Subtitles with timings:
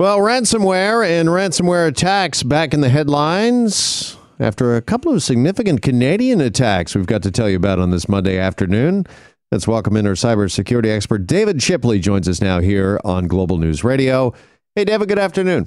[0.00, 6.40] Well, ransomware and ransomware attacks back in the headlines after a couple of significant Canadian
[6.40, 9.06] attacks we've got to tell you about on this Monday afternoon.
[9.50, 13.82] Let's welcome in our cybersecurity expert, David Shipley, joins us now here on Global News
[13.82, 14.32] Radio.
[14.76, 15.66] Hey, David, good afternoon.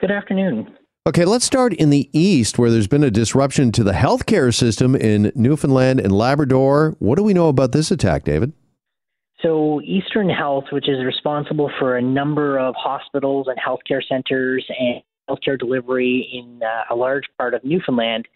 [0.00, 0.72] Good afternoon.
[1.08, 4.94] Okay, let's start in the East, where there's been a disruption to the healthcare system
[4.94, 6.94] in Newfoundland and Labrador.
[7.00, 8.52] What do we know about this attack, David?
[9.42, 15.02] So, Eastern Health, which is responsible for a number of hospitals and healthcare centers and
[15.28, 18.28] healthcare delivery in uh, a large part of Newfoundland,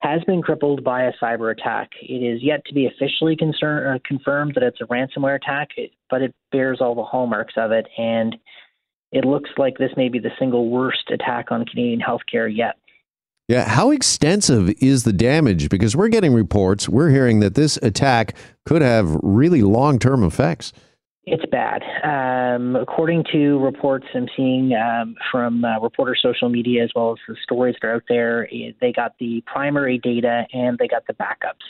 [0.00, 1.90] has been crippled by a cyber attack.
[2.02, 5.68] It is yet to be officially concern, uh, confirmed that it's a ransomware attack,
[6.08, 7.86] but it bears all the hallmarks of it.
[7.98, 8.36] And
[9.12, 12.76] it looks like this may be the single worst attack on Canadian healthcare yet.
[13.50, 15.70] Yeah, how extensive is the damage?
[15.70, 20.72] Because we're getting reports, we're hearing that this attack could have really long term effects.
[21.24, 21.82] It's bad.
[22.04, 27.18] Um, according to reports I'm seeing um, from uh, reporter social media as well as
[27.26, 28.48] the stories that are out there,
[28.80, 31.66] they got the primary data and they got the backups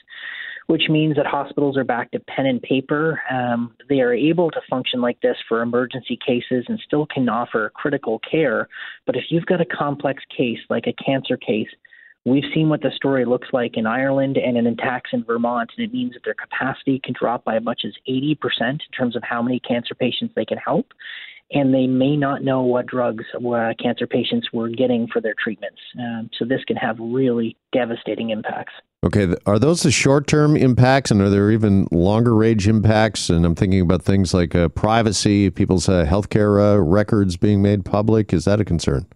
[0.66, 3.20] which means that hospitals are back to pen and paper.
[3.30, 7.72] Um, they are able to function like this for emergency cases and still can offer
[7.74, 8.68] critical care.
[9.06, 11.68] But if you've got a complex case, like a cancer case,
[12.24, 15.86] we've seen what the story looks like in Ireland and in attacks in Vermont, and
[15.86, 19.22] it means that their capacity can drop by as much as 80% in terms of
[19.22, 20.92] how many cancer patients they can help
[21.52, 25.80] and they may not know what drugs uh, cancer patients were getting for their treatments.
[25.98, 28.72] Um, so this can have really devastating impacts.
[29.02, 33.30] Okay, are those the short term impacts, and are there even longer range impacts?
[33.30, 37.86] And I'm thinking about things like uh, privacy, people's uh, healthcare uh, records being made
[37.86, 38.34] public.
[38.34, 39.06] Is that a concern?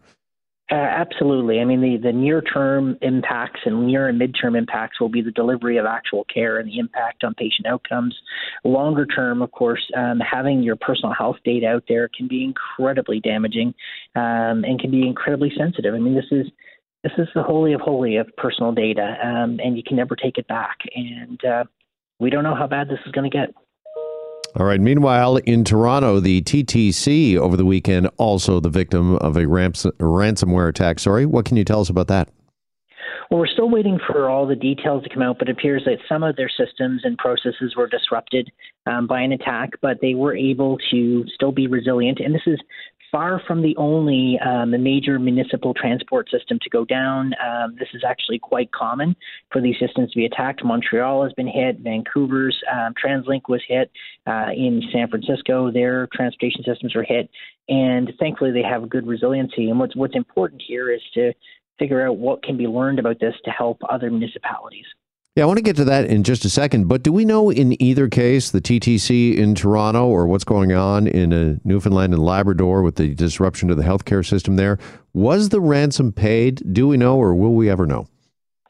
[0.72, 1.60] Uh, absolutely.
[1.60, 5.30] I mean, the, the near term impacts and near and midterm impacts will be the
[5.30, 8.16] delivery of actual care and the impact on patient outcomes.
[8.64, 13.20] Longer term, of course, um, having your personal health data out there can be incredibly
[13.20, 13.74] damaging
[14.16, 15.94] um, and can be incredibly sensitive.
[15.94, 16.46] I mean, this is
[17.04, 20.38] this is the holy of holy of personal data, um, and you can never take
[20.38, 20.78] it back.
[20.96, 21.64] And uh,
[22.18, 23.54] we don't know how bad this is going to get.
[24.56, 24.80] All right.
[24.80, 30.68] Meanwhile, in Toronto, the TTC over the weekend also the victim of a rams- ransomware
[30.68, 30.98] attack.
[30.98, 32.28] Sorry, what can you tell us about that?
[33.30, 35.98] Well, we're still waiting for all the details to come out, but it appears that
[36.08, 38.50] some of their systems and processes were disrupted
[38.86, 42.20] um, by an attack, but they were able to still be resilient.
[42.20, 42.60] And this is
[43.14, 47.32] far from the only um, major municipal transport system to go down.
[47.40, 49.14] Um, this is actually quite common
[49.52, 50.64] for these systems to be attacked.
[50.64, 51.78] Montreal has been hit.
[51.78, 53.88] Vancouver's um, TransLink was hit.
[54.26, 57.30] Uh, in San Francisco, their transportation systems were hit,
[57.68, 59.70] and thankfully they have good resiliency.
[59.70, 61.32] And what's what's important here is to
[61.78, 64.86] figure out what can be learned about this to help other municipalities.
[65.36, 66.86] Yeah, I want to get to that in just a second.
[66.86, 71.08] But do we know in either case, the TTC in Toronto or what's going on
[71.08, 74.78] in uh, Newfoundland and Labrador with the disruption to the healthcare system there,
[75.12, 76.62] was the ransom paid?
[76.72, 78.06] Do we know or will we ever know?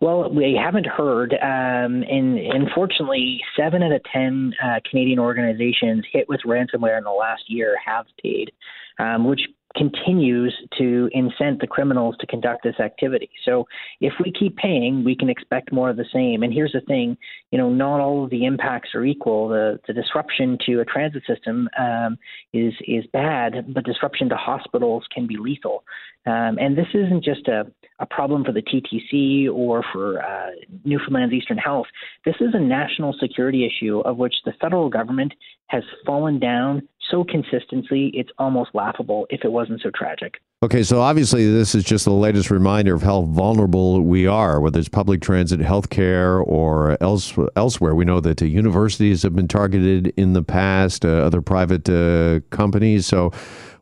[0.01, 1.35] Well, we haven't heard.
[1.35, 7.11] Um, and unfortunately, seven out of 10 uh, Canadian organizations hit with ransomware in the
[7.11, 8.53] last year have paid,
[8.99, 9.43] um, which
[9.75, 13.31] continues to incent the criminals to conduct this activity.
[13.45, 13.67] So
[14.01, 16.43] if we keep paying, we can expect more of the same.
[16.43, 17.17] And here's the thing,
[17.51, 19.49] you know, not all of the impacts are equal.
[19.49, 22.17] The the disruption to a transit system um,
[22.53, 25.85] is is bad, but disruption to hospitals can be lethal.
[26.27, 27.67] Um, and this isn't just a,
[27.99, 30.51] a problem for the TTC or for uh,
[30.85, 31.87] Newfoundland's Eastern Health.
[32.25, 35.35] This is a national security issue of which the federal government
[35.67, 40.41] has fallen down so consistently, it's almost laughable if it wasn't so tragic.
[40.63, 44.79] Okay, so obviously this is just the latest reminder of how vulnerable we are, whether
[44.79, 47.95] it's public transit, healthcare, or else, elsewhere.
[47.95, 52.41] We know that uh, universities have been targeted in the past, uh, other private uh,
[52.51, 53.07] companies.
[53.07, 53.33] So,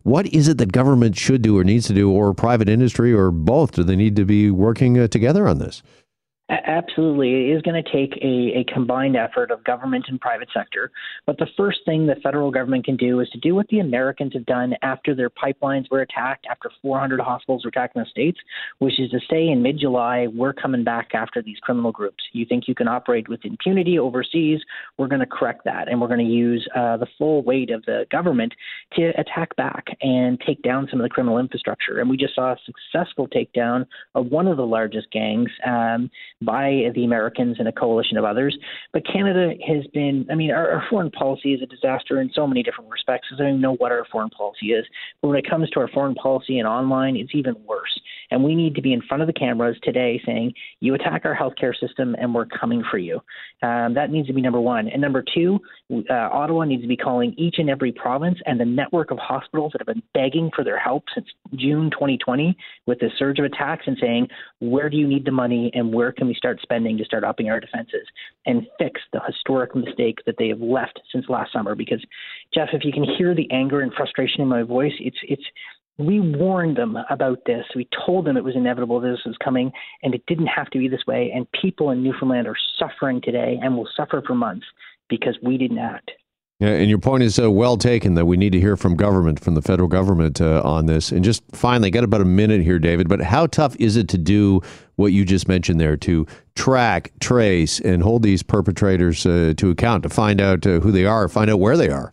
[0.02, 3.30] what is it that government should do or needs to do, or private industry, or
[3.30, 3.72] both?
[3.72, 5.82] Do they need to be working uh, together on this?
[6.48, 7.50] Absolutely.
[7.50, 10.90] It is going to take a, a, combined effort of government and private sector.
[11.24, 14.32] But the first thing the federal government can do is to do what the Americans
[14.34, 18.38] have done after their pipelines were attacked, after 400 hospitals were attacked in the States,
[18.80, 22.22] which is to say in mid July, we're coming back after these criminal groups.
[22.32, 24.60] You think you can operate with impunity overseas?
[24.98, 25.88] We're going to correct that.
[25.88, 28.52] And we're going to use uh, the full weight of the government
[28.94, 32.00] to attack back and take down some of the criminal infrastructure.
[32.00, 33.86] And we just saw a successful takedown
[34.16, 35.50] of one of the largest gangs.
[35.64, 36.10] Um,
[36.44, 38.56] by the Americans and a coalition of others.
[38.92, 42.46] But Canada has been, I mean, our, our foreign policy is a disaster in so
[42.46, 43.28] many different respects.
[43.28, 44.84] Because I don't even know what our foreign policy is.
[45.20, 48.00] But when it comes to our foreign policy and online, it's even worse.
[48.32, 51.36] And we need to be in front of the cameras today saying, you attack our
[51.36, 53.20] healthcare system and we're coming for you.
[53.62, 54.88] Um, that needs to be number one.
[54.88, 55.60] And number two,
[55.92, 59.72] uh, Ottawa needs to be calling each and every province and the network of hospitals
[59.72, 61.26] that have been begging for their help since
[61.56, 62.56] June 2020
[62.86, 64.28] with the surge of attacks and saying,
[64.60, 67.50] where do you need the money and where can we start spending to start upping
[67.50, 68.06] our defenses
[68.46, 71.74] and fix the historic mistake that they have left since last summer?
[71.74, 72.02] Because,
[72.54, 75.44] Jeff, if you can hear the anger and frustration in my voice, it's, it's,
[76.06, 77.64] we warned them about this.
[77.74, 79.72] We told them it was inevitable this was coming,
[80.02, 81.32] and it didn't have to be this way.
[81.34, 84.66] And people in Newfoundland are suffering today and will suffer for months
[85.08, 86.10] because we didn't act.
[86.62, 89.40] Yeah, and your point is uh, well taken that we need to hear from government,
[89.40, 91.10] from the federal government uh, on this.
[91.10, 94.18] And just finally, got about a minute here, David, but how tough is it to
[94.18, 94.60] do
[94.94, 100.04] what you just mentioned there to track, trace, and hold these perpetrators uh, to account,
[100.04, 102.12] to find out uh, who they are, find out where they are?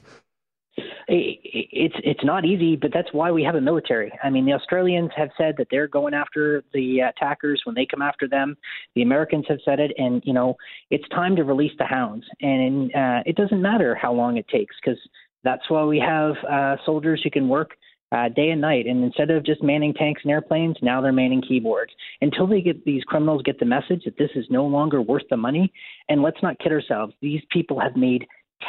[1.71, 4.11] It's it's not easy, but that's why we have a military.
[4.23, 8.01] I mean, the Australians have said that they're going after the attackers when they come
[8.01, 8.55] after them.
[8.95, 10.55] The Americans have said it, and you know,
[10.89, 12.25] it's time to release the hounds.
[12.41, 14.99] And uh, it doesn't matter how long it takes because
[15.43, 17.71] that's why we have uh, soldiers who can work
[18.11, 18.87] uh, day and night.
[18.87, 22.83] And instead of just manning tanks and airplanes, now they're manning keyboards until they get
[22.85, 25.71] these criminals get the message that this is no longer worth the money.
[26.09, 28.25] And let's not kid ourselves; these people have made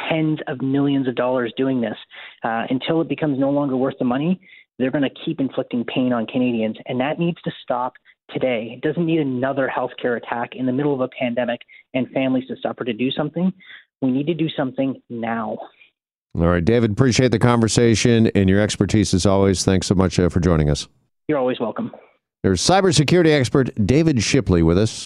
[0.09, 1.97] tens of millions of dollars doing this
[2.43, 4.39] uh, until it becomes no longer worth the money.
[4.79, 7.93] They're going to keep inflicting pain on Canadians, and that needs to stop
[8.33, 8.71] today.
[8.73, 11.61] It doesn't need another healthcare attack in the middle of a pandemic
[11.93, 13.53] and families to suffer to do something.
[14.01, 15.57] We need to do something now.
[16.33, 19.65] All right, David, appreciate the conversation and your expertise as always.
[19.65, 20.87] Thanks so much uh, for joining us.
[21.27, 21.91] You're always welcome.
[22.41, 25.05] There's cybersecurity expert David Shipley with us.